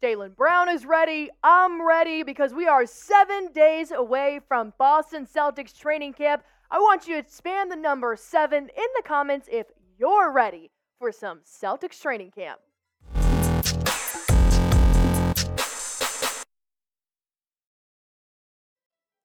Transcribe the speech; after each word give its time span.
Jaylen 0.00 0.36
Brown 0.36 0.68
is 0.68 0.86
ready. 0.86 1.28
I'm 1.42 1.84
ready 1.84 2.22
because 2.22 2.54
we 2.54 2.68
are 2.68 2.86
seven 2.86 3.50
days 3.52 3.90
away 3.90 4.38
from 4.46 4.72
Boston 4.78 5.26
Celtics 5.26 5.76
training 5.76 6.12
camp. 6.12 6.44
I 6.70 6.78
want 6.78 7.08
you 7.08 7.14
to 7.14 7.18
expand 7.18 7.72
the 7.72 7.76
number 7.76 8.14
seven 8.14 8.64
in 8.64 8.86
the 8.94 9.02
comments 9.04 9.48
if 9.50 9.66
you're 9.98 10.30
ready 10.30 10.70
for 11.00 11.10
some 11.10 11.40
Celtics 11.40 12.00
training 12.00 12.30
camp. 12.30 12.60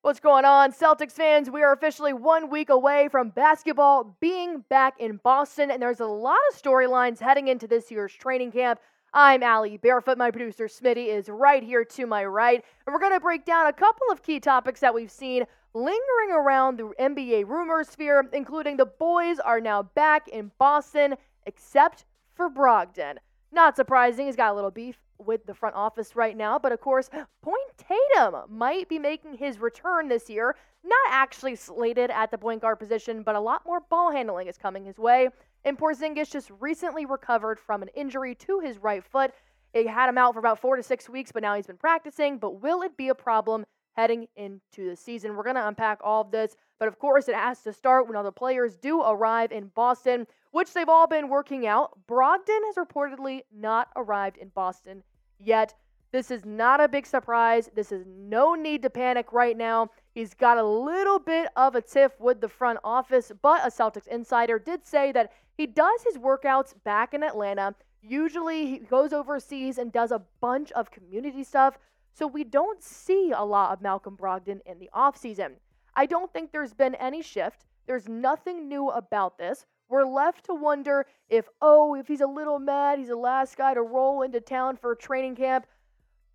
What's 0.01 0.19
going 0.19 0.43
on, 0.43 0.73
Celtics 0.73 1.13
fans? 1.13 1.51
We 1.51 1.61
are 1.61 1.71
officially 1.71 2.13
one 2.13 2.49
week 2.49 2.69
away 2.69 3.09
from 3.09 3.29
basketball 3.29 4.17
being 4.19 4.65
back 4.69 4.95
in 4.99 5.17
Boston, 5.23 5.69
and 5.69 5.81
there's 5.81 6.01
a 6.01 6.05
lot 6.05 6.39
of 6.49 6.59
storylines 6.59 7.19
heading 7.19 7.47
into 7.47 7.67
this 7.67 7.91
year's 7.91 8.11
training 8.11 8.51
camp. 8.51 8.79
I'm 9.15 9.43
Allie 9.43 9.77
Barefoot. 9.77 10.17
My 10.17 10.31
producer 10.31 10.65
Smitty 10.65 11.05
is 11.05 11.29
right 11.29 11.61
here 11.61 11.85
to 11.85 12.07
my 12.07 12.25
right, 12.25 12.63
and 12.85 12.91
we're 12.91 12.99
going 12.99 13.13
to 13.13 13.19
break 13.19 13.45
down 13.45 13.67
a 13.67 13.73
couple 13.73 14.07
of 14.11 14.23
key 14.23 14.39
topics 14.39 14.79
that 14.79 14.95
we've 14.95 15.11
seen 15.11 15.43
lingering 15.75 16.31
around 16.31 16.79
the 16.79 16.91
NBA 16.99 17.47
rumor 17.47 17.83
sphere, 17.83 18.27
including 18.33 18.75
the 18.75 18.87
boys 18.87 19.37
are 19.37 19.61
now 19.61 19.83
back 19.83 20.27
in 20.29 20.49
Boston, 20.57 21.13
except 21.45 22.05
for 22.33 22.49
Brogdon. 22.49 23.17
Not 23.51 23.75
surprising, 23.75 24.25
he's 24.25 24.35
got 24.35 24.51
a 24.51 24.55
little 24.55 24.71
beef 24.71 24.97
with 25.19 25.45
the 25.45 25.53
front 25.53 25.75
office 25.75 26.15
right 26.15 26.35
now. 26.35 26.57
But 26.57 26.71
of 26.71 26.81
course, 26.81 27.11
Point 27.43 27.71
Tatum 27.77 28.35
might 28.49 28.89
be 28.89 28.97
making 28.97 29.37
his 29.37 29.59
return 29.59 30.07
this 30.07 30.27
year. 30.27 30.55
Not 30.83 31.07
actually 31.11 31.55
slated 31.55 32.09
at 32.09 32.31
the 32.31 32.39
point 32.39 32.63
guard 32.63 32.79
position, 32.79 33.21
but 33.21 33.35
a 33.35 33.39
lot 33.39 33.61
more 33.63 33.81
ball 33.91 34.11
handling 34.11 34.47
is 34.47 34.57
coming 34.57 34.85
his 34.85 34.97
way. 34.97 35.29
And 35.65 35.77
Porzingis 35.77 36.31
just 36.31 36.51
recently 36.59 37.05
recovered 37.05 37.59
from 37.59 37.81
an 37.81 37.89
injury 37.95 38.35
to 38.35 38.59
his 38.59 38.77
right 38.77 39.03
foot. 39.03 39.33
It 39.73 39.87
had 39.87 40.09
him 40.09 40.17
out 40.17 40.33
for 40.33 40.39
about 40.39 40.59
four 40.59 40.75
to 40.75 40.83
six 40.83 41.09
weeks, 41.09 41.31
but 41.31 41.41
now 41.41 41.55
he's 41.55 41.67
been 41.67 41.77
practicing. 41.77 42.37
But 42.37 42.61
will 42.61 42.81
it 42.81 42.97
be 42.97 43.09
a 43.09 43.15
problem 43.15 43.65
heading 43.95 44.27
into 44.35 44.89
the 44.89 44.95
season? 44.95 45.35
We're 45.35 45.43
going 45.43 45.55
to 45.55 45.67
unpack 45.67 45.99
all 46.03 46.21
of 46.21 46.31
this. 46.31 46.55
But 46.79 46.87
of 46.87 46.99
course, 46.99 47.29
it 47.29 47.35
has 47.35 47.61
to 47.61 47.73
start 47.73 48.07
when 48.07 48.17
all 48.17 48.23
the 48.23 48.31
players 48.31 48.75
do 48.75 49.01
arrive 49.01 49.51
in 49.51 49.71
Boston, 49.73 50.27
which 50.51 50.73
they've 50.73 50.89
all 50.89 51.07
been 51.07 51.29
working 51.29 51.65
out. 51.65 51.97
Brogdon 52.07 52.59
has 52.65 52.75
reportedly 52.75 53.41
not 53.55 53.87
arrived 53.95 54.37
in 54.37 54.49
Boston 54.49 55.01
yet. 55.39 55.73
This 56.11 56.29
is 56.29 56.45
not 56.45 56.79
a 56.79 56.87
big 56.87 57.07
surprise. 57.07 57.71
This 57.73 57.91
is 57.91 58.05
no 58.05 58.53
need 58.53 58.83
to 58.83 58.89
panic 58.89 59.31
right 59.31 59.57
now. 59.57 59.89
He's 60.13 60.35
got 60.35 60.59
a 60.59 60.63
little 60.63 61.17
bit 61.17 61.49
of 61.55 61.73
a 61.73 61.81
tiff 61.81 62.19
with 62.19 62.39
the 62.39 62.47
front 62.47 62.79
office, 62.83 63.31
but 63.41 63.65
a 63.65 63.69
Celtics 63.69 64.07
insider 64.07 64.59
did 64.59 64.85
say 64.85 65.11
that 65.11 65.31
he 65.57 65.65
does 65.65 66.03
his 66.03 66.17
workouts 66.17 66.75
back 66.83 67.15
in 67.15 67.23
Atlanta. 67.23 67.73
Usually 68.01 68.67
he 68.67 68.77
goes 68.77 69.11
overseas 69.11 69.79
and 69.79 69.91
does 69.91 70.11
a 70.11 70.21
bunch 70.39 70.71
of 70.73 70.91
community 70.91 71.43
stuff, 71.43 71.79
so 72.13 72.27
we 72.27 72.43
don't 72.43 72.83
see 72.83 73.31
a 73.31 73.43
lot 73.43 73.73
of 73.73 73.81
Malcolm 73.81 74.15
Brogdon 74.15 74.61
in 74.67 74.77
the 74.77 74.89
offseason. 74.93 75.53
I 75.95 76.05
don't 76.05 76.31
think 76.31 76.51
there's 76.51 76.73
been 76.73 76.95
any 76.95 77.23
shift. 77.23 77.65
There's 77.87 78.07
nothing 78.07 78.67
new 78.67 78.89
about 78.89 79.39
this. 79.39 79.65
We're 79.89 80.05
left 80.05 80.45
to 80.45 80.53
wonder 80.53 81.07
if, 81.29 81.49
oh, 81.61 81.95
if 81.95 82.07
he's 82.07 82.21
a 82.21 82.27
little 82.27 82.59
mad, 82.59 82.99
he's 82.99 83.09
the 83.09 83.15
last 83.15 83.57
guy 83.57 83.73
to 83.73 83.81
roll 83.81 84.21
into 84.21 84.41
town 84.41 84.77
for 84.77 84.95
training 84.95 85.35
camp. 85.35 85.65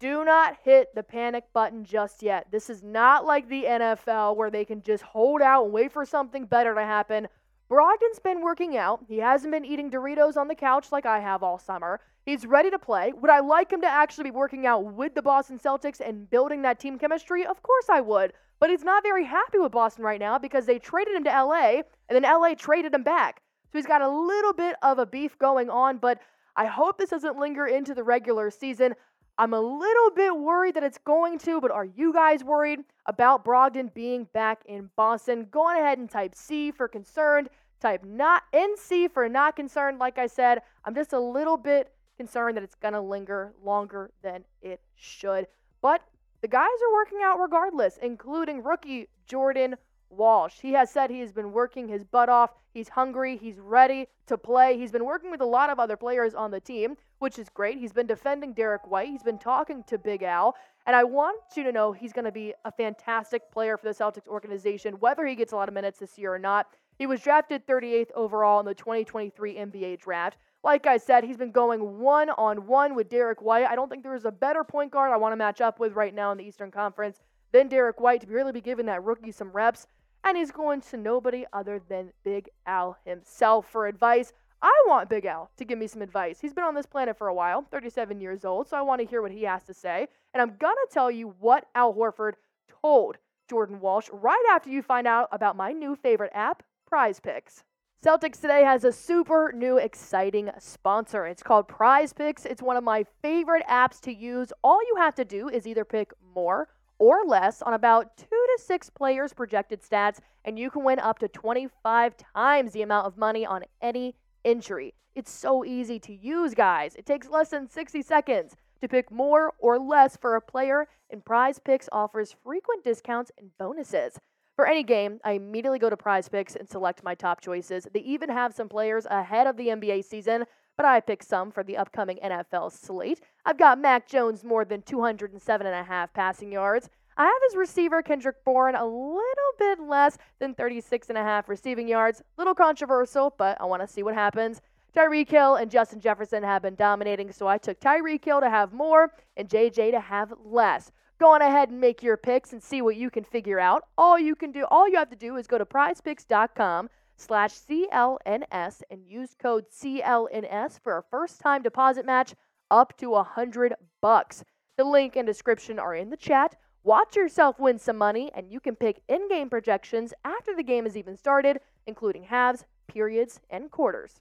Do 0.01 0.25
not 0.25 0.59
hit 0.63 0.95
the 0.95 1.03
panic 1.03 1.45
button 1.53 1.85
just 1.85 2.23
yet. 2.23 2.47
This 2.53 2.71
is 2.71 2.85
not 2.85 3.27
like 3.27 3.49
the 3.49 3.65
NFL 3.65 4.37
where 4.37 4.51
they 4.51 4.65
can 4.65 4.81
just 4.81 5.03
hold 5.03 5.43
out 5.43 5.65
and 5.65 5.73
wait 5.73 5.91
for 5.91 6.05
something 6.05 6.45
better 6.45 6.73
to 6.75 6.83
happen. 6.83 7.27
Brogdon's 7.69 8.21
been 8.23 8.41
working 8.41 8.77
out. 8.77 9.05
He 9.09 9.19
hasn't 9.19 9.53
been 9.53 9.65
eating 9.65 9.91
Doritos 9.91 10.37
on 10.37 10.47
the 10.47 10.55
couch 10.55 10.93
like 10.93 11.05
I 11.05 11.19
have 11.19 11.43
all 11.43 11.59
summer. 11.59 12.01
He's 12.25 12.47
ready 12.47 12.71
to 12.71 12.79
play. 12.79 13.13
Would 13.13 13.31
I 13.31 13.41
like 13.41 13.73
him 13.73 13.81
to 13.81 13.89
actually 13.89 14.25
be 14.25 14.31
working 14.31 14.67
out 14.67 14.85
with 14.85 15.15
the 15.15 15.23
Boston 15.23 15.59
Celtics 15.59 16.01
and 16.01 16.31
building 16.31 16.63
that 16.63 16.79
team 16.79 16.99
chemistry? 16.99 17.45
Of 17.45 17.63
course 17.63 17.87
I 17.91 18.01
would. 18.01 18.33
But 18.61 18.71
he's 18.71 18.85
not 18.85 19.03
very 19.03 19.25
happy 19.25 19.59
with 19.59 19.73
Boston 19.73 20.05
right 20.05 20.21
now 20.21 20.39
because 20.39 20.65
they 20.65 20.79
traded 20.79 21.15
him 21.15 21.25
to 21.25 21.31
LA 21.31 21.83
and 22.09 22.11
then 22.11 22.23
LA 22.23 22.55
traded 22.55 22.95
him 22.95 23.03
back. 23.03 23.43
So 23.73 23.79
he's 23.79 23.87
got 23.87 24.03
a 24.03 24.09
little 24.09 24.53
bit 24.53 24.77
of 24.83 24.99
a 24.99 25.07
beef 25.07 25.39
going 25.39 25.69
on, 25.69 25.99
but 25.99 26.21
I 26.57 26.67
hope 26.67 26.99
this 26.99 27.11
doesn't 27.11 27.39
linger 27.39 27.67
into 27.67 27.95
the 27.95 28.03
regular 28.03 28.51
season. 28.51 28.95
I'm 29.41 29.55
a 29.55 29.61
little 29.61 30.11
bit 30.11 30.37
worried 30.37 30.75
that 30.75 30.83
it's 30.83 30.99
going 30.99 31.39
to, 31.41 31.61
but 31.61 31.71
are 31.71 31.85
you 31.85 32.13
guys 32.13 32.43
worried 32.43 32.81
about 33.07 33.45
Brogdon 33.45 33.95
being 33.95 34.25
back 34.35 34.63
in 34.67 34.91
Boston? 34.97 35.47
Go 35.53 35.69
on 35.69 35.77
ahead 35.77 35.99
and 35.99 36.11
type 36.11 36.35
C 36.35 36.73
for 36.73 36.89
concerned, 36.89 37.49
type 37.81 38.05
not 38.05 38.43
NC 38.53 39.13
for 39.13 39.29
not 39.29 39.55
concerned. 39.55 40.01
Like 40.01 40.19
I 40.19 40.27
said, 40.27 40.63
I'm 40.85 40.95
just 40.95 41.13
a 41.13 41.21
little 41.21 41.57
bit 41.57 41.93
concerned 42.17 42.57
that 42.57 42.65
it's 42.65 42.75
going 42.75 42.95
to 42.95 43.01
linger 43.01 43.55
longer 43.63 44.11
than 44.23 44.45
it 44.61 44.81
should. 44.97 45.47
But 45.81 46.03
the 46.41 46.49
guys 46.49 46.67
are 46.67 46.93
working 46.93 47.21
out 47.23 47.39
regardless, 47.39 47.97
including 48.03 48.65
rookie 48.65 49.07
Jordan 49.29 49.77
Walsh. 50.11 50.55
He 50.61 50.73
has 50.73 50.91
said 50.91 51.11
he 51.11 51.21
has 51.21 51.33
been 51.33 51.53
working 51.53 51.89
his 51.89 52.05
butt 52.05 52.29
off. 52.29 52.51
He's 52.73 52.89
hungry. 52.89 53.37
He's 53.37 53.59
ready 53.59 54.09
to 54.27 54.39
play. 54.39 54.79
He's 54.79 54.93
been 54.93 55.05
working 55.05 55.31
with 55.31 55.41
a 55.41 55.47
lot 55.47 55.71
of 55.71 55.79
other 55.79 55.97
players 55.97 56.35
on 56.35 56.51
the 56.51 56.61
team, 56.61 56.97
which 57.19 57.39
is 57.39 57.49
great. 57.49 57.79
He's 57.79 57.93
been 57.93 58.07
defending 58.07 58.53
Derrick 58.53 58.87
White. 58.87 59.09
He's 59.09 59.23
been 59.23 59.39
talking 59.39 59.85
to 59.89 59.99
Big 59.99 60.23
Al. 60.23 60.55
And 60.87 60.97
I 60.97 61.05
want 61.05 61.41
you 61.57 61.65
to 61.65 61.73
know 61.73 61.93
he's 61.93 62.13
going 62.13 62.25
to 62.25 62.33
be 62.33 62.55
a 62.65 62.73
fantastic 62.73 63.51
player 63.53 63.77
for 63.77 63.87
the 63.87 63.95
Celtics 63.95 64.29
organization, 64.29 64.95
whether 64.95 65.27
he 65.27 65.35
gets 65.35 65.53
a 65.53 65.57
lot 65.57 65.69
of 65.69 65.75
minutes 65.75 65.99
this 65.99 66.19
year 66.19 66.33
or 66.33 66.39
not. 66.39 66.67
He 66.99 67.07
was 67.07 67.21
drafted 67.21 67.67
38th 67.67 68.11
overall 68.15 68.59
in 68.59 68.67
the 68.67 68.75
2023 68.75 69.55
NBA 69.55 70.01
draft. 70.01 70.39
Like 70.65 70.87
I 70.87 70.97
said, 70.97 71.23
he's 71.23 71.37
been 71.37 71.53
going 71.53 71.99
one 71.99 72.31
on 72.31 72.67
one 72.67 72.97
with 72.97 73.09
Derrick 73.09 73.41
White. 73.41 73.67
I 73.67 73.77
don't 73.77 73.89
think 73.89 74.03
there 74.03 74.17
is 74.17 74.25
a 74.25 74.33
better 74.33 74.65
point 74.65 74.91
guard 74.91 75.13
I 75.13 75.17
want 75.17 75.33
to 75.33 75.37
match 75.37 75.61
up 75.61 75.79
with 75.79 75.93
right 75.93 76.15
now 76.15 76.33
in 76.33 76.39
the 76.39 76.45
Eastern 76.45 76.71
Conference 76.71 77.21
than 77.53 77.69
Derrick 77.69 78.01
White 78.01 78.23
to 78.23 78.27
really 78.27 78.53
be 78.53 78.61
giving 78.61 78.87
that 78.87 79.05
rookie 79.05 79.31
some 79.31 79.53
reps 79.53 79.87
and 80.29 80.37
he's 80.37 80.51
going 80.51 80.81
to 80.83 80.97
nobody 80.97 81.47
other 81.53 81.81
than 81.89 82.13
Big 82.23 82.51
Al 82.67 82.99
himself 83.05 83.67
for 83.71 83.87
advice. 83.87 84.33
I 84.61 84.85
want 84.87 85.09
Big 85.09 85.25
Al 85.25 85.51
to 85.57 85.65
give 85.65 85.79
me 85.79 85.87
some 85.87 86.03
advice. 86.03 86.39
He's 86.41 86.53
been 86.53 86.65
on 86.65 86.75
this 86.75 86.87
planet 86.87 87.17
for 87.17 87.29
a 87.29 87.35
while, 87.35 87.63
37 87.71 88.21
years 88.21 88.45
old, 88.45 88.69
so 88.69 88.77
I 88.77 88.83
want 88.83 89.01
to 89.01 89.07
hear 89.07 89.23
what 89.23 89.31
he 89.31 89.45
has 89.45 89.65
to 89.65 89.75
say. 89.75 90.07
And 90.35 90.43
I'm 90.43 90.57
going 90.59 90.75
to 90.75 90.93
tell 90.93 91.11
you 91.11 91.35
what 91.39 91.67
Al 91.75 91.95
Horford 91.95 92.35
told 92.83 93.17
Jordan 93.49 93.81
Walsh 93.81 94.09
right 94.13 94.45
after 94.51 94.69
you 94.69 94.83
find 94.83 95.07
out 95.07 95.29
about 95.33 95.57
my 95.57 95.73
new 95.73 95.97
favorite 95.97 96.33
app, 96.35 96.63
PrizePicks. 96.93 97.63
Celtics 98.05 98.41
today 98.41 98.63
has 98.63 98.85
a 98.85 98.93
super 98.93 99.53
new 99.55 99.79
exciting 99.79 100.51
sponsor. 100.59 101.27
It's 101.27 101.43
called 101.43 101.69
PrizePicks. 101.69 102.45
It's 102.45 102.63
one 102.63 102.77
of 102.77 102.85
my 102.85 103.05
favorite 103.23 103.65
apps 103.69 104.01
to 104.03 104.15
use. 104.15 104.53
All 104.63 104.81
you 104.83 104.97
have 104.99 105.15
to 105.17 105.25
do 105.25 105.49
is 105.49 105.67
either 105.67 105.85
pick 105.85 106.13
more 106.35 106.69
or 106.99 107.25
less 107.25 107.63
on 107.63 107.75
about 107.75 108.17
two 108.17 108.27
to 108.27 108.59
six 108.63 108.91
players' 108.91 109.33
projected 109.33 109.83
stats, 109.83 110.19
and 110.45 110.59
you 110.59 110.71
can 110.71 110.85
win 110.85 110.99
up 110.99 111.19
to 111.19 111.29
25 111.29 112.15
times 112.35 112.73
the 112.73 112.83
amount 112.83 113.07
of 113.07 113.17
money 113.17 113.47
on 113.47 113.65
any 113.81 114.15
injury. 114.45 114.95
It's 115.15 115.31
so 115.31 115.65
easy 115.65 115.99
to 116.01 116.13
use, 116.13 116.55
guys. 116.55 116.95
It 116.95 117.07
takes 117.07 117.29
less 117.29 117.51
than 117.51 117.69
60 117.69 118.03
seconds 118.03 118.55
to 118.81 118.89
pick 118.89 119.11
more 119.11 119.53
or 119.59 119.79
less 119.79 120.17
for 120.17 120.37
a 120.37 120.41
player, 120.41 120.87
and 121.11 121.25
PrizePicks 121.25 121.89
offers 121.91 122.35
frequent 122.45 122.85
discounts 122.85 123.33
and 123.39 123.51
bonuses. 123.59 124.19
For 124.55 124.67
any 124.67 124.83
game, 124.83 125.21
I 125.25 125.33
immediately 125.33 125.79
go 125.79 125.91
to 125.91 125.97
PrizePicks 125.97 126.57
and 126.57 126.69
select 126.69 127.05
my 127.05 127.15
top 127.15 127.41
choices. 127.41 127.87
They 127.93 128.01
even 128.01 128.29
have 128.29 128.55
some 128.55 128.69
players 128.69 129.07
ahead 129.07 129.47
of 129.47 129.57
the 129.57 129.69
NBA 129.69 130.05
season, 130.05 130.45
but 130.79 130.87
I 130.87 131.01
picked 131.01 131.25
some 131.25 131.51
for 131.51 131.65
the 131.65 131.77
upcoming 131.77 132.21
NFL 132.25 132.71
slate. 132.73 133.21
I've 133.45 133.59
got 133.59 133.81
Mac 133.81 134.09
Jones 134.09 134.45
more 134.45 134.65
than 134.65 134.81
207 134.83 135.67
and 135.67 135.77
a 135.77 135.83
half 135.83 136.15
passing 136.15 136.53
yards. 136.53 136.89
I 137.17 137.25
have 137.25 137.43
his 137.49 137.57
receiver 137.57 138.01
Kendrick 138.01 138.45
Bourne 138.45 138.77
a 138.77 138.87
little 138.87 139.53
bit 139.59 139.81
less 139.81 140.17
than 140.39 140.55
36 140.55 141.09
and 141.09 141.19
a 141.19 141.23
half 141.23 141.49
receiving 141.49 141.89
yards. 141.89 142.23
Little 142.37 142.55
controversial, 142.55 143.35
but 143.37 143.61
I 143.61 143.65
want 143.65 143.83
to 143.83 143.89
see 143.89 144.05
what 144.05 144.15
happens. 144.15 144.63
Tyreek 144.97 145.29
Hill 145.29 145.57
and 145.57 145.69
Justin 145.69 145.99
Jefferson 145.99 146.45
have 146.45 146.63
been 146.63 146.77
dominating, 146.77 147.33
so 147.33 147.49
I 147.49 147.59
took 147.59 147.81
Tyreek 147.81 148.25
Hill 148.25 148.41
to 148.41 148.49
have 148.49 148.73
more 148.73 149.13
and 149.37 149.49
JJ 149.49 149.91
to 149.91 150.01
have 150.01 150.33
less. 150.45 150.93
Go 151.19 151.35
on 151.35 151.43
ahead 151.43 151.71
and 151.71 151.81
make 151.81 152.05
your 152.05 152.17
picks 152.17 152.53
and 152.53 152.63
see 152.63 152.83
what 152.83 152.95
you 152.95 153.11
can 153.11 153.25
figure 153.25 153.59
out. 153.59 153.83
All 153.99 154.17
you 154.17 154.37
can 154.37 154.53
do, 154.53 154.65
all 154.71 154.89
you 154.89 154.97
have 154.97 155.11
to 155.11 155.17
do 155.17 155.37
is 155.37 155.49
go 155.49 155.59
to 155.59 155.67
prizepicks.com 155.67 156.89
slash 157.19 157.53
CLNS 157.53 158.83
and 158.91 159.05
use 159.05 159.35
code 159.39 159.67
CLNS 159.71 160.81
for 160.81 160.97
a 160.97 161.03
first 161.03 161.41
time 161.41 161.63
deposit 161.63 162.07
match 162.07 162.35
up 162.71 162.97
to 162.99 163.15
a 163.15 163.23
hundred 163.23 163.75
bucks. 164.01 164.45
The 164.77 164.85
link 164.85 165.17
and 165.17 165.27
description 165.27 165.79
are 165.79 165.95
in 165.95 166.11
the 166.11 166.17
chat. 166.17 166.57
Watch 166.85 167.17
yourself 167.17 167.59
win 167.59 167.79
some 167.79 167.99
money, 167.99 168.31
and 168.35 168.51
you 168.51 168.61
can 168.61 168.77
pick 168.77 169.03
in 169.09 169.29
game 169.29 169.51
projections 169.51 170.15
after 170.25 170.55
the 170.55 170.63
game 170.63 170.85
has 170.85 170.97
even 170.97 171.17
started, 171.17 171.59
including 171.87 172.23
halves, 172.23 172.65
periods, 172.87 173.41
and 173.51 173.71
quarters. 173.71 174.21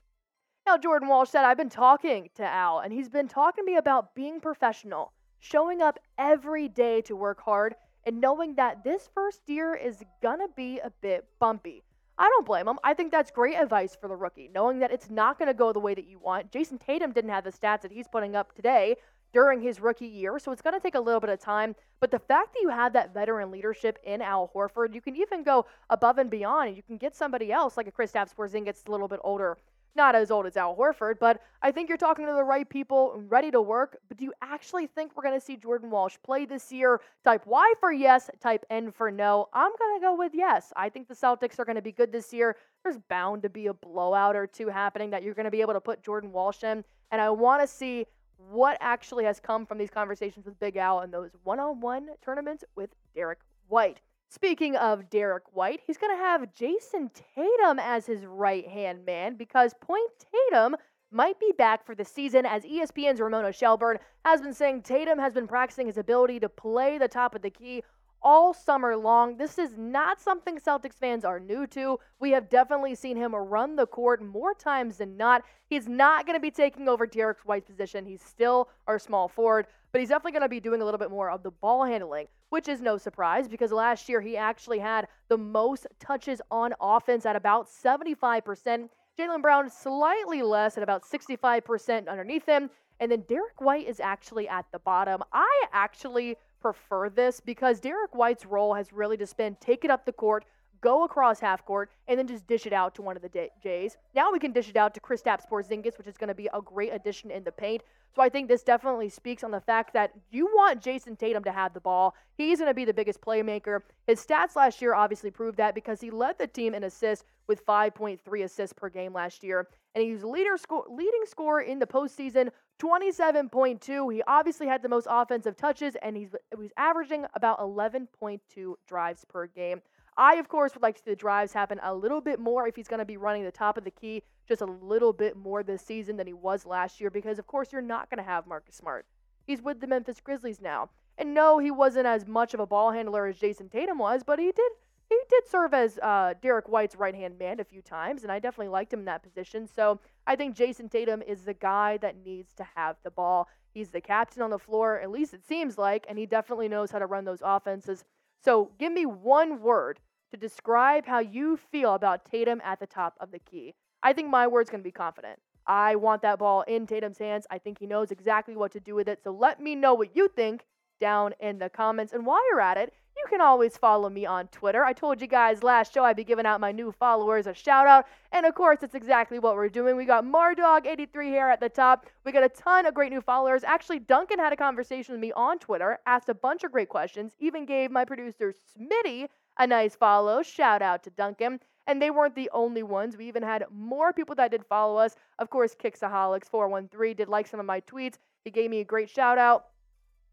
Now, 0.66 0.76
Jordan 0.76 1.08
Walsh 1.08 1.30
said, 1.30 1.44
I've 1.44 1.56
been 1.56 1.70
talking 1.70 2.28
to 2.34 2.44
Al, 2.44 2.80
and 2.80 2.92
he's 2.92 3.08
been 3.08 3.28
talking 3.28 3.64
to 3.64 3.70
me 3.70 3.76
about 3.76 4.14
being 4.14 4.40
professional, 4.40 5.12
showing 5.38 5.80
up 5.80 5.98
every 6.18 6.68
day 6.68 7.00
to 7.02 7.16
work 7.16 7.40
hard, 7.40 7.76
and 8.04 8.20
knowing 8.20 8.56
that 8.56 8.84
this 8.84 9.08
first 9.14 9.40
year 9.46 9.74
is 9.74 10.02
gonna 10.20 10.48
be 10.56 10.78
a 10.80 10.90
bit 11.00 11.24
bumpy. 11.38 11.84
I 12.18 12.28
don't 12.28 12.44
blame 12.46 12.66
him. 12.66 12.78
I 12.82 12.94
think 12.94 13.12
that's 13.12 13.30
great 13.30 13.54
advice 13.54 13.96
for 13.98 14.08
the 14.08 14.16
rookie, 14.16 14.50
knowing 14.52 14.80
that 14.80 14.90
it's 14.90 15.08
not 15.08 15.38
going 15.38 15.46
to 15.46 15.54
go 15.54 15.72
the 15.72 15.78
way 15.78 15.94
that 15.94 16.08
you 16.08 16.18
want. 16.18 16.50
Jayson 16.50 16.78
Tatum 16.78 17.12
didn't 17.12 17.30
have 17.30 17.44
the 17.44 17.52
stats 17.52 17.82
that 17.82 17.92
he's 17.92 18.08
putting 18.08 18.34
up 18.34 18.54
today. 18.54 18.96
during 19.32 19.60
his 19.60 19.80
rookie 19.80 20.06
year, 20.06 20.38
so 20.38 20.52
it's 20.52 20.62
going 20.62 20.74
to 20.74 20.80
take 20.80 20.94
a 20.94 21.00
little 21.00 21.20
bit 21.20 21.30
of 21.30 21.38
time. 21.38 21.74
But 22.00 22.10
the 22.10 22.18
fact 22.18 22.54
that 22.54 22.62
you 22.62 22.70
have 22.70 22.92
that 22.94 23.12
veteran 23.12 23.50
leadership 23.50 23.98
in 24.04 24.22
Al 24.22 24.50
Horford, 24.54 24.94
you 24.94 25.00
can 25.00 25.16
even 25.16 25.42
go 25.42 25.66
above 25.90 26.18
and 26.18 26.30
beyond, 26.30 26.68
and 26.68 26.76
you 26.76 26.82
can 26.82 26.96
get 26.96 27.14
somebody 27.14 27.52
else 27.52 27.76
like 27.76 27.86
a 27.86 27.92
Kristaps 27.92 28.34
Porzingis 28.34 28.64
gets 28.64 28.84
a 28.86 28.90
little 28.90 29.08
bit 29.08 29.20
older 29.22 29.58
not 29.98 30.14
as 30.14 30.30
old 30.30 30.46
as 30.46 30.56
Al 30.56 30.74
Horford, 30.74 31.18
but 31.18 31.42
I 31.60 31.70
think 31.70 31.90
you're 31.90 31.98
talking 31.98 32.24
to 32.24 32.32
the 32.32 32.42
right 32.44 32.66
people, 32.66 33.12
and 33.14 33.30
ready 33.30 33.50
to 33.50 33.60
work. 33.60 33.98
But 34.08 34.16
do 34.16 34.24
you 34.24 34.32
actually 34.40 34.86
think 34.86 35.12
we're 35.14 35.24
going 35.24 35.38
to 35.38 35.44
see 35.44 35.56
Jordan 35.56 35.90
Walsh 35.90 36.16
play 36.24 36.46
this 36.46 36.72
year? 36.72 37.02
Type 37.24 37.44
Y 37.44 37.74
for 37.80 37.92
yes, 37.92 38.30
type 38.40 38.64
N 38.70 38.90
for 38.90 39.10
no. 39.10 39.48
I'm 39.52 39.72
going 39.78 40.00
to 40.00 40.00
go 40.00 40.16
with 40.16 40.32
yes. 40.34 40.72
I 40.76 40.88
think 40.88 41.08
the 41.08 41.14
Celtics 41.14 41.58
are 41.58 41.66
going 41.66 41.76
to 41.76 41.82
be 41.82 41.92
good 41.92 42.10
this 42.12 42.32
year. 42.32 42.56
There's 42.82 42.96
bound 43.10 43.42
to 43.42 43.50
be 43.50 43.66
a 43.66 43.74
blowout 43.74 44.36
or 44.36 44.46
two 44.46 44.68
happening 44.68 45.10
that 45.10 45.22
you're 45.22 45.34
going 45.34 45.44
to 45.44 45.50
be 45.50 45.60
able 45.60 45.74
to 45.74 45.80
put 45.80 46.02
Jordan 46.02 46.32
Walsh 46.32 46.62
in. 46.62 46.82
And 47.10 47.20
I 47.20 47.28
want 47.28 47.60
to 47.60 47.66
see 47.66 48.06
what 48.50 48.78
actually 48.80 49.24
has 49.24 49.40
come 49.40 49.66
from 49.66 49.78
these 49.78 49.90
conversations 49.90 50.46
with 50.46 50.58
Big 50.60 50.76
Al 50.76 51.00
and 51.00 51.12
those 51.12 51.30
one 51.42 51.58
on 51.58 51.80
one 51.80 52.08
tournaments 52.24 52.64
with 52.76 52.90
Derrick 53.14 53.40
White. 53.66 54.00
Speaking 54.30 54.76
of 54.76 55.08
Derrick 55.08 55.44
White, 55.54 55.80
he's 55.86 55.96
going 55.96 56.14
to 56.14 56.22
have 56.22 56.52
Jayson 56.54 57.10
Tatum 57.14 57.78
as 57.78 58.04
his 58.04 58.26
right 58.26 58.68
hand 58.68 59.06
man 59.06 59.36
because 59.36 59.72
Point 59.80 60.10
Tatum 60.50 60.76
might 61.10 61.40
be 61.40 61.52
back 61.56 61.86
for 61.86 61.94
the 61.94 62.04
season 62.04 62.44
as 62.44 62.62
ESPN's 62.62 63.20
Ramona 63.20 63.52
Shelburne 63.52 63.98
has 64.26 64.42
been 64.42 64.52
saying 64.52 64.82
Tatum 64.82 65.18
has 65.18 65.32
been 65.32 65.48
practicing 65.48 65.86
his 65.86 65.96
ability 65.96 66.40
to 66.40 66.48
play 66.50 66.98
the 66.98 67.08
top 67.08 67.34
of 67.34 67.40
the 67.40 67.48
key 67.48 67.82
all 68.22 68.52
summer 68.52 68.96
long. 68.96 69.36
This 69.36 69.58
is 69.58 69.76
not 69.76 70.20
something 70.20 70.58
Celtics 70.58 70.94
fans 70.94 71.24
are 71.24 71.40
new 71.40 71.66
to. 71.68 71.98
We 72.20 72.30
have 72.32 72.48
definitely 72.48 72.94
seen 72.94 73.16
him 73.16 73.34
run 73.34 73.76
the 73.76 73.86
court 73.86 74.22
more 74.22 74.54
times 74.54 74.98
than 74.98 75.16
not. 75.16 75.42
He's 75.68 75.88
not 75.88 76.26
going 76.26 76.36
to 76.36 76.40
be 76.40 76.50
taking 76.50 76.88
over 76.88 77.06
Derrick 77.06 77.38
White's 77.44 77.70
position. 77.70 78.06
He's 78.06 78.22
still 78.22 78.68
our 78.86 78.98
small 78.98 79.28
forward, 79.28 79.66
but 79.92 80.00
he's 80.00 80.08
definitely 80.08 80.32
going 80.32 80.42
to 80.42 80.48
be 80.48 80.60
doing 80.60 80.82
a 80.82 80.84
little 80.84 80.98
bit 80.98 81.10
more 81.10 81.30
of 81.30 81.42
the 81.42 81.50
ball 81.50 81.84
handling, 81.84 82.26
which 82.50 82.68
is 82.68 82.80
no 82.80 82.98
surprise 82.98 83.48
because 83.48 83.72
last 83.72 84.08
year 84.08 84.20
he 84.20 84.36
actually 84.36 84.78
had 84.78 85.08
the 85.28 85.38
most 85.38 85.86
touches 86.00 86.40
on 86.50 86.74
offense 86.80 87.26
at 87.26 87.36
about 87.36 87.68
75%. 87.68 88.88
Jaylen 89.18 89.42
Brown 89.42 89.68
slightly 89.68 90.42
less 90.42 90.76
at 90.76 90.82
about 90.82 91.02
65% 91.04 92.08
underneath 92.08 92.46
him. 92.46 92.70
And 93.00 93.12
then 93.12 93.24
Derrick 93.28 93.60
White 93.60 93.86
is 93.86 94.00
actually 94.00 94.48
at 94.48 94.66
the 94.72 94.80
bottom. 94.80 95.22
I 95.32 95.66
actually 95.72 96.36
prefer 96.60 97.08
this 97.08 97.40
because 97.40 97.80
Derrick 97.80 98.14
White's 98.14 98.46
role 98.46 98.74
has 98.74 98.92
really 98.92 99.16
just 99.16 99.36
been 99.36 99.56
take 99.60 99.84
it 99.84 99.90
up 99.90 100.04
the 100.04 100.12
court, 100.12 100.44
go 100.80 101.04
across 101.04 101.40
half 101.40 101.64
court, 101.64 101.90
and 102.06 102.18
then 102.18 102.26
just 102.26 102.46
dish 102.46 102.66
it 102.66 102.72
out 102.72 102.94
to 102.94 103.02
one 103.02 103.16
of 103.16 103.22
the 103.22 103.50
Jays. 103.62 103.96
Now 104.14 104.32
we 104.32 104.38
can 104.38 104.52
dish 104.52 104.68
it 104.68 104.76
out 104.76 104.94
to 104.94 105.00
Kristaps 105.00 105.48
Porzingis, 105.50 105.98
which 105.98 106.06
is 106.06 106.16
going 106.16 106.28
to 106.28 106.34
be 106.34 106.48
a 106.52 106.60
great 106.60 106.92
addition 106.92 107.30
in 107.30 107.44
the 107.44 107.52
paint. 107.52 107.82
So 108.14 108.22
I 108.22 108.28
think 108.28 108.48
this 108.48 108.62
definitely 108.62 109.08
speaks 109.08 109.44
on 109.44 109.50
the 109.50 109.60
fact 109.60 109.92
that 109.92 110.12
you 110.30 110.46
want 110.46 110.82
Jayson 110.82 111.16
Tatum 111.16 111.44
to 111.44 111.52
have 111.52 111.74
the 111.74 111.80
ball. 111.80 112.14
He's 112.36 112.58
going 112.58 112.70
to 112.70 112.74
be 112.74 112.84
the 112.84 112.94
biggest 112.94 113.20
playmaker. 113.20 113.82
His 114.06 114.24
stats 114.24 114.56
last 114.56 114.80
year 114.80 114.94
obviously 114.94 115.30
proved 115.30 115.58
that 115.58 115.74
because 115.74 116.00
he 116.00 116.10
led 116.10 116.38
the 116.38 116.46
team 116.46 116.74
in 116.74 116.84
assists 116.84 117.24
with 117.46 117.64
5.3 117.64 118.44
assists 118.44 118.72
per 118.72 118.88
game 118.88 119.12
last 119.12 119.42
year, 119.42 119.68
and 119.94 120.04
he 120.04 120.12
was 120.12 120.22
leader 120.22 120.56
sco- 120.56 120.84
leading 120.90 121.22
scorer 121.24 121.62
in 121.62 121.78
the 121.78 121.86
postseason 121.86 122.50
27.2. 122.78 124.12
He 124.12 124.22
obviously 124.26 124.66
had 124.66 124.82
the 124.82 124.88
most 124.88 125.06
offensive 125.10 125.56
touches, 125.56 125.96
and 126.02 126.16
he's, 126.16 126.30
he's 126.58 126.72
averaging 126.76 127.24
about 127.34 127.58
11.2 127.58 128.74
drives 128.86 129.24
per 129.24 129.46
game. 129.46 129.80
I, 130.18 130.34
of 130.34 130.48
course, 130.48 130.74
would 130.74 130.82
like 130.82 130.96
to 130.96 131.02
see 131.02 131.10
the 131.12 131.16
drives 131.16 131.52
happen 131.52 131.78
a 131.82 131.94
little 131.94 132.20
bit 132.20 132.40
more 132.40 132.66
if 132.66 132.74
he's 132.74 132.88
going 132.88 132.98
to 132.98 133.04
be 133.04 133.16
running 133.16 133.44
the 133.44 133.52
top 133.52 133.78
of 133.78 133.84
the 133.84 133.90
key 133.92 134.24
just 134.48 134.60
a 134.60 134.66
little 134.66 135.12
bit 135.12 135.36
more 135.36 135.62
this 135.62 135.80
season 135.80 136.16
than 136.16 136.26
he 136.26 136.32
was 136.32 136.66
last 136.66 137.00
year, 137.00 137.08
because, 137.08 137.38
of 137.38 137.46
course, 137.46 137.72
you're 137.72 137.80
not 137.80 138.10
going 138.10 138.18
to 138.18 138.28
have 138.28 138.46
Marcus 138.46 138.74
Smart. 138.74 139.06
He's 139.46 139.62
with 139.62 139.80
the 139.80 139.86
Memphis 139.86 140.20
Grizzlies 140.20 140.60
now. 140.60 140.90
And 141.16 141.34
no, 141.34 141.58
he 141.58 141.70
wasn't 141.70 142.06
as 142.06 142.26
much 142.26 142.52
of 142.52 142.60
a 142.60 142.66
ball 142.66 142.90
handler 142.90 143.26
as 143.26 143.38
Jayson 143.38 143.70
Tatum 143.70 143.98
was, 143.98 144.22
but 144.24 144.38
he 144.38 144.52
did 144.52 144.72
he 145.08 145.18
did 145.30 145.48
serve 145.48 145.72
as 145.72 145.98
uh, 146.02 146.34
Derrick 146.42 146.68
White's 146.68 146.94
right 146.94 147.14
hand 147.14 147.38
man 147.38 147.60
a 147.60 147.64
few 147.64 147.80
times, 147.80 148.24
and 148.24 148.30
I 148.30 148.40
definitely 148.40 148.68
liked 148.68 148.92
him 148.92 148.98
in 148.98 149.04
that 149.06 149.22
position. 149.22 149.66
So 149.66 150.00
I 150.26 150.36
think 150.36 150.54
Jayson 150.54 150.90
Tatum 150.90 151.22
is 151.22 151.42
the 151.42 151.54
guy 151.54 151.96
that 151.98 152.22
needs 152.26 152.52
to 152.54 152.66
have 152.76 152.96
the 153.02 153.10
ball. 153.10 153.48
He's 153.72 153.88
the 153.88 154.02
captain 154.02 154.42
on 154.42 154.50
the 154.50 154.58
floor, 154.58 155.00
at 155.00 155.10
least 155.10 155.32
it 155.32 155.46
seems 155.46 155.78
like, 155.78 156.04
and 156.08 156.18
he 156.18 156.26
definitely 156.26 156.68
knows 156.68 156.90
how 156.90 156.98
to 156.98 157.06
run 157.06 157.24
those 157.24 157.42
offenses. 157.42 158.04
So 158.44 158.70
give 158.78 158.92
me 158.92 159.06
one 159.06 159.62
word 159.62 159.98
to 160.30 160.36
describe 160.36 161.06
how 161.06 161.18
you 161.18 161.58
feel 161.70 161.94
about 161.94 162.24
Tatum 162.24 162.60
at 162.64 162.80
the 162.80 162.86
top 162.86 163.14
of 163.20 163.30
the 163.30 163.38
key. 163.38 163.74
I 164.02 164.12
think 164.12 164.28
my 164.28 164.46
word's 164.46 164.70
going 164.70 164.80
to 164.80 164.88
be 164.88 164.92
confident. 164.92 165.38
I 165.66 165.96
want 165.96 166.22
that 166.22 166.38
ball 166.38 166.62
in 166.62 166.86
Tatum's 166.86 167.18
hands. 167.18 167.46
I 167.50 167.58
think 167.58 167.78
he 167.78 167.86
knows 167.86 168.10
exactly 168.10 168.56
what 168.56 168.72
to 168.72 168.80
do 168.80 168.94
with 168.94 169.08
it. 169.08 169.20
So 169.22 169.30
let 169.30 169.60
me 169.60 169.74
know 169.74 169.94
what 169.94 170.16
you 170.16 170.28
think 170.28 170.64
down 170.98 171.34
in 171.40 171.58
the 171.58 171.68
comments. 171.68 172.12
And 172.12 172.24
while 172.24 172.40
you're 172.50 172.60
at 172.60 172.76
it, 172.76 172.92
you 173.16 173.24
can 173.28 173.40
always 173.40 173.76
follow 173.76 174.08
me 174.08 174.24
on 174.26 174.46
Twitter. 174.48 174.84
I 174.84 174.92
told 174.92 175.20
you 175.20 175.26
guys 175.26 175.64
last 175.64 175.92
show 175.92 176.04
I'd 176.04 176.16
be 176.16 176.24
giving 176.24 176.46
out 176.46 176.60
my 176.60 176.70
new 176.70 176.92
followers 176.92 177.48
a 177.48 177.54
shout 177.54 177.86
out. 177.86 178.06
And 178.30 178.46
of 178.46 178.54
course, 178.54 178.78
it's 178.82 178.94
exactly 178.94 179.40
what 179.40 179.56
we're 179.56 179.68
doing. 179.68 179.96
We 179.96 180.04
got 180.04 180.24
Mardog83 180.24 181.24
here 181.24 181.48
at 181.48 181.60
the 181.60 181.68
top. 181.68 182.06
We 182.24 182.30
got 182.30 182.44
a 182.44 182.48
ton 182.48 182.86
of 182.86 182.94
great 182.94 183.10
new 183.10 183.20
followers. 183.20 183.64
Actually, 183.64 183.98
Duncan 183.98 184.38
had 184.38 184.52
a 184.52 184.56
conversation 184.56 185.12
with 185.12 185.20
me 185.20 185.32
on 185.32 185.58
Twitter, 185.58 185.98
asked 186.06 186.28
a 186.28 186.34
bunch 186.34 186.62
of 186.62 186.70
great 186.70 186.88
questions, 186.88 187.32
even 187.40 187.66
gave 187.66 187.90
my 187.90 188.04
producer 188.04 188.54
Smitty 188.78 189.28
a 189.58 189.66
nice 189.66 189.94
follow. 189.94 190.42
Shout 190.42 190.82
out 190.82 191.02
to 191.04 191.10
Duncan. 191.10 191.60
And 191.86 192.02
they 192.02 192.10
weren't 192.10 192.34
the 192.34 192.50
only 192.52 192.82
ones. 192.82 193.16
We 193.16 193.26
even 193.28 193.42
had 193.42 193.64
more 193.70 194.12
people 194.12 194.34
that 194.34 194.50
did 194.50 194.64
follow 194.66 194.98
us. 194.98 195.16
Of 195.38 195.48
course, 195.48 195.74
Kixaholics413 195.74 197.16
did 197.16 197.28
like 197.28 197.46
some 197.46 197.60
of 197.60 197.66
my 197.66 197.80
tweets. 197.80 198.16
He 198.44 198.50
gave 198.50 198.70
me 198.70 198.80
a 198.80 198.84
great 198.84 199.08
shout 199.08 199.38
out. 199.38 199.68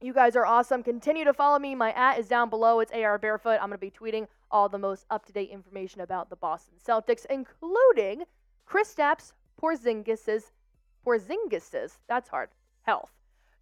You 0.02 0.14
guys 0.14 0.36
are 0.36 0.46
awesome. 0.46 0.84
Continue 0.84 1.24
to 1.24 1.34
follow 1.34 1.58
me. 1.58 1.74
My 1.74 1.94
at 1.94 2.20
is 2.20 2.28
down 2.28 2.50
below. 2.50 2.82
It's 2.82 2.92
AR 2.92 3.18
Barefoot. 3.18 3.60
I'm 3.62 3.70
going 3.70 3.72
to 3.72 3.78
be 3.78 3.90
tweeting 3.90 4.28
all 4.52 4.68
the 4.68 4.78
most 4.78 5.06
up 5.10 5.26
to 5.26 5.34
date 5.34 5.50
information 5.50 6.02
about 6.02 6.30
the 6.30 6.36
Boston 6.36 6.76
Celtics, 6.86 7.26
including 7.30 8.24
Kristaps 8.70 9.32
Porzingis's 9.62 10.52
Porzingis's 11.06 12.00
that's 12.08 12.28
hard 12.28 12.50
health. 12.82 13.15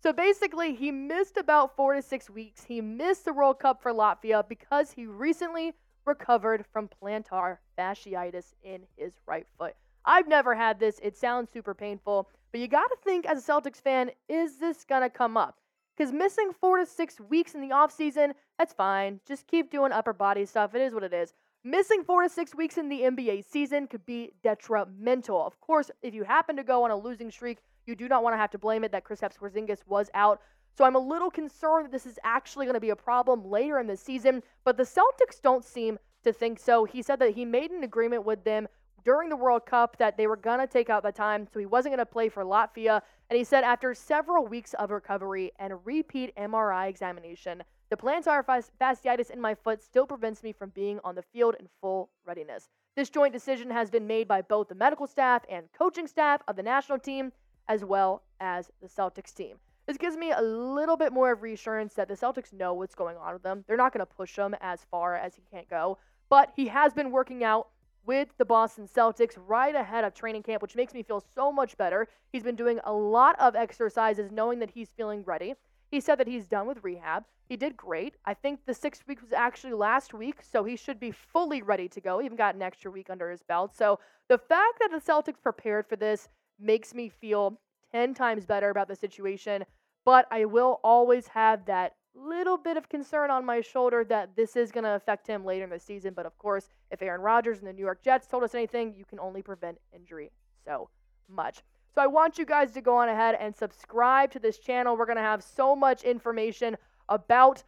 So 0.04 0.12
basically, 0.12 0.76
he 0.76 0.92
missed 0.92 1.38
about 1.38 1.78
four 1.78 1.94
to 1.94 2.02
six 2.02 2.30
weeks. 2.30 2.66
He 2.66 2.82
missed 2.82 3.24
the 3.24 3.32
World 3.32 3.60
Cup 3.60 3.82
for 3.82 3.94
Latvia 3.94 4.46
because 4.46 4.92
he 4.92 5.06
recently 5.06 5.72
recovered 6.06 6.66
from 6.74 6.90
plantar 6.90 7.60
fasciitis 7.78 8.54
in 8.64 8.82
his 8.98 9.14
right 9.26 9.48
foot. 9.58 9.76
I've 10.04 10.28
never 10.28 10.56
had 10.56 10.78
this. 10.78 11.00
It 11.02 11.16
sounds 11.16 11.52
super 11.54 11.74
painful, 11.74 12.30
but 12.52 12.60
you 12.60 12.68
got 12.68 12.90
to 12.90 12.98
think 13.02 13.26
as 13.26 13.38
a 13.48 13.50
Celtics 13.50 13.82
fan, 13.82 14.12
is 14.28 14.58
this 14.58 14.84
going 14.84 15.04
to 15.04 15.10
come 15.10 15.38
up? 15.38 15.62
Because 15.96 16.12
missing 16.12 16.52
four 16.60 16.80
to 16.80 16.86
six 16.86 17.22
weeks 17.22 17.56
in 17.56 17.62
the 17.62 17.74
offseason, 17.74 18.34
that's 18.60 18.74
fine. 18.74 19.22
Just 19.26 19.48
keep 19.48 19.72
doing 19.72 19.94
upper 19.94 20.12
body 20.12 20.46
stuff. 20.46 20.76
It 20.76 20.82
is 20.82 20.94
what 20.94 21.04
it 21.04 21.14
is. 21.14 21.34
Missing 21.64 22.04
four 22.04 22.24
to 22.24 22.30
six 22.30 22.54
weeks 22.54 22.78
in 22.78 22.90
the 22.90 23.04
NBA 23.04 23.50
season 23.50 23.88
could 23.88 24.06
be 24.06 24.34
detrimental. 24.44 25.48
Of 25.48 25.62
course, 25.62 25.90
if 26.02 26.14
you 26.14 26.26
happen 26.26 26.58
to 26.58 26.64
go 26.66 26.84
on 26.84 26.92
a 26.92 26.98
losing 26.98 27.32
streak, 27.32 27.60
you 27.86 27.96
do 27.96 28.08
not 28.08 28.24
want 28.24 28.34
to 28.34 28.38
have 28.38 28.52
to 28.52 28.58
blame 28.58 28.84
it 28.84 28.92
that 28.92 29.04
Kristaps 29.04 29.38
Porzingis 29.38 29.80
was 29.88 30.10
out. 30.14 30.42
So 30.76 30.86
I'm 30.86 30.96
a 30.96 31.00
little 31.00 31.30
concerned 31.30 31.86
that 31.86 31.92
this 31.92 32.06
is 32.06 32.18
actually 32.24 32.66
going 32.66 32.76
to 32.76 32.80
be 32.80 32.90
a 32.90 32.96
problem 32.96 33.50
later 33.50 33.80
in 33.80 33.88
the 33.88 33.98
season, 33.98 34.42
but 34.64 34.78
the 34.78 34.84
Celtics 34.84 35.42
don't 35.42 35.64
seem 35.64 36.00
to 36.24 36.34
think 36.34 36.60
so. 36.60 36.86
He 36.86 37.02
said 37.02 37.20
that 37.20 37.36
he 37.36 37.46
made 37.46 37.72
an 37.72 37.84
agreement 37.84 38.26
with 38.26 38.44
them 38.44 38.68
during 39.04 39.30
the 39.30 39.36
World 39.36 39.66
Cup 39.66 39.98
that 39.98 40.18
they 40.18 40.28
were 40.28 40.38
going 40.38 40.60
to 40.60 40.68
take 40.68 40.90
out 40.90 41.04
the 41.04 41.12
time, 41.12 41.48
so 41.52 41.60
he 41.60 41.66
wasn't 41.66 41.92
going 41.92 42.00
to 42.00 42.06
play 42.06 42.30
for 42.30 42.44
Latvia. 42.44 43.02
And 43.30 43.38
he 43.38 43.44
said 43.44 43.64
after 43.64 43.94
several 43.94 44.48
weeks 44.48 44.74
of 44.76 44.92
recovery 44.92 45.52
and 45.60 45.74
a 45.74 45.76
repeat 45.76 46.36
MRI 46.38 46.90
examination, 46.90 47.64
the 47.90 47.98
plantar 47.98 48.44
fasciitis 48.82 49.30
in 49.30 49.40
my 49.40 49.54
foot 49.54 49.84
still 49.84 50.08
prevents 50.08 50.42
me 50.42 50.52
from 50.52 50.70
being 50.70 51.00
on 51.04 51.16
the 51.16 51.22
field 51.22 51.56
in 51.60 51.68
full 51.82 52.10
readiness. 52.26 52.70
This 52.96 53.10
joint 53.10 53.34
decision 53.34 53.70
has 53.70 53.90
been 53.90 54.08
made 54.08 54.28
by 54.28 54.42
both 54.42 54.70
the 54.70 54.76
medical 54.76 55.08
staff 55.08 55.44
and 55.50 55.66
coaching 55.78 56.08
staff 56.08 56.42
of 56.48 56.56
the 56.56 56.64
national 56.64 57.00
team, 57.00 57.32
as 57.68 57.84
well 57.84 58.24
as 58.40 58.72
the 58.82 58.88
Celtics 58.88 59.34
team. 59.34 59.58
This 59.86 59.98
gives 59.98 60.16
me 60.16 60.32
a 60.32 60.42
little 60.42 60.96
bit 60.96 61.12
more 61.12 61.32
of 61.32 61.42
reassurance 61.42 61.94
that 61.96 62.08
the 62.08 62.16
Celtics 62.16 62.54
know 62.54 62.74
what's 62.74 62.96
going 62.96 63.18
on 63.18 63.34
with 63.34 63.44
them. 63.44 63.66
They're 63.68 63.78
not 63.78 63.94
going 63.94 64.06
to 64.06 64.14
push 64.14 64.38
him 64.38 64.56
as 64.62 64.86
far 64.90 65.16
as 65.16 65.36
he 65.36 65.42
can't 65.52 65.70
go, 65.70 65.98
but 66.30 66.54
he 66.56 66.68
has 66.68 66.94
been 66.94 67.12
working 67.12 67.44
out 67.44 67.68
with 68.06 68.30
the 68.38 68.46
Boston 68.46 68.88
Celtics 68.88 69.38
right 69.48 69.76
ahead 69.76 70.04
of 70.04 70.14
training 70.14 70.44
camp, 70.44 70.62
which 70.62 70.76
makes 70.76 70.94
me 70.94 71.04
feel 71.04 71.24
so 71.36 71.52
much 71.52 71.78
better. 71.78 72.08
He's 72.32 72.44
been 72.44 72.56
doing 72.56 72.80
a 72.84 72.94
lot 72.94 73.38
of 73.40 73.56
exercises 73.56 74.32
knowing 74.32 74.60
that 74.60 74.72
he's 74.72 74.92
feeling 74.92 75.24
ready. 75.24 75.56
He 75.92 76.00
said 76.00 76.16
that 76.16 76.28
he's 76.28 76.48
done 76.48 76.68
with 76.68 76.84
rehab. 76.84 77.24
He 77.48 77.56
did 77.56 77.78
great. 77.78 78.16
I 78.26 78.34
think 78.34 78.66
the 78.66 78.74
six 78.74 79.06
weeks 79.08 79.22
was 79.22 79.34
actually 79.34 79.74
last 79.74 80.14
week, 80.14 80.42
so 80.42 80.64
he 80.64 80.76
should 80.76 81.00
be 81.00 81.12
fully 81.12 81.62
ready 81.62 81.88
to 81.90 82.02
go. 82.02 82.20
He 82.20 82.26
even 82.26 82.38
got 82.38 82.56
an 82.56 82.62
extra 82.62 82.90
week 82.90 83.10
under 83.10 83.30
his 83.30 83.44
belt. 83.44 83.76
So 83.76 84.00
the 84.28 84.38
fact 84.38 84.80
that 84.80 84.92
the 84.92 85.00
Celtics 85.00 85.42
prepared 85.42 85.88
for 85.88 85.96
this 85.96 86.30
makes 86.60 86.94
me 86.94 87.10
feel 87.10 87.60
10 87.92 88.14
times 88.14 88.46
better 88.46 88.70
about 88.70 88.88
the 88.88 88.96
situation. 88.96 89.64
But 90.06 90.28
I 90.32 90.46
will 90.46 90.80
always 90.84 91.28
have 91.28 91.66
that 91.66 91.96
little 92.16 92.58
bit 92.58 92.78
of 92.78 92.90
concern 92.90 93.32
on 93.32 93.46
my 93.46 93.62
shoulder 93.62 94.04
that 94.06 94.36
this 94.36 94.56
is 94.56 94.72
going 94.72 94.84
to 94.84 94.96
affect 94.96 95.26
him 95.26 95.46
later 95.46 95.64
in 95.64 95.70
the 95.70 95.80
season. 95.80 96.14
But 96.14 96.26
of 96.26 96.38
course, 96.38 96.70
if 96.92 97.02
Aaron 97.02 97.22
Rodgers 97.22 97.60
and 97.60 97.68
the 97.68 97.74
New 97.74 97.82
York 97.82 98.04
Jets 98.04 98.28
told 98.28 98.44
us 98.44 98.54
anything, 98.54 98.94
you 98.98 99.06
can 99.06 99.20
only 99.20 99.42
prevent 99.42 99.78
injury 99.94 100.32
so 100.66 100.90
much. 101.30 101.64
So 101.94 102.02
I 102.02 102.08
want 102.08 102.38
you 102.38 102.46
guys 102.46 102.72
to 102.72 102.82
go 102.82 102.98
on 102.98 103.10
ahead 103.10 103.36
and 103.40 103.56
subscribe 103.56 104.32
to 104.32 104.40
this 104.40 104.58
channel. 104.58 104.98
We're 104.98 105.06
going 105.06 105.18
to 105.18 105.22
have 105.22 105.44
so 105.44 105.76
much 105.76 106.04
information 106.04 106.76
about 107.10 107.64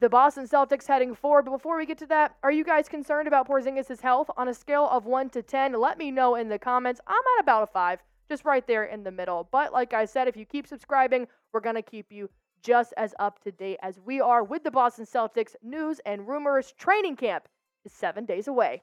the 0.00 0.08
Boston 0.08 0.48
Celtics 0.48 0.86
heading 0.86 1.14
forward. 1.14 1.44
But 1.44 1.52
before 1.52 1.76
we 1.76 1.86
get 1.86 1.98
to 1.98 2.06
that, 2.06 2.36
are 2.42 2.50
you 2.50 2.64
guys 2.64 2.88
concerned 2.88 3.28
about 3.28 3.48
Porzingis' 3.48 4.00
health? 4.00 4.30
On 4.36 4.48
a 4.48 4.54
scale 4.54 4.88
of 4.90 5.04
1 5.04 5.30
to 5.30 5.42
10, 5.42 5.78
let 5.78 5.98
me 5.98 6.10
know 6.10 6.34
in 6.34 6.48
the 6.48 6.58
comments. 6.58 7.00
I'm 7.06 7.22
at 7.38 7.42
about 7.42 7.64
a 7.64 7.66
5, 7.66 8.02
just 8.30 8.44
right 8.44 8.64
there 8.66 8.84
in 8.84 9.02
the 9.02 9.10
middle. 9.10 9.48
But 9.50 9.72
like 9.72 9.92
I 9.92 10.04
said, 10.04 10.28
if 10.28 10.36
you 10.36 10.46
keep 10.46 10.66
subscribing, 10.66 11.26
we're 11.52 11.60
going 11.60 11.74
to 11.74 11.82
keep 11.82 12.06
you 12.10 12.30
just 12.62 12.94
as 12.96 13.12
up 13.18 13.42
to 13.42 13.50
date 13.50 13.78
as 13.82 13.98
we 14.06 14.20
are 14.20 14.44
with 14.44 14.62
the 14.62 14.70
Boston 14.70 15.04
Celtics 15.04 15.56
news 15.62 16.00
and 16.06 16.28
rumors. 16.28 16.72
Training 16.78 17.16
camp 17.16 17.48
is 17.84 17.92
seven 17.92 18.24
days 18.24 18.46
away. 18.46 18.82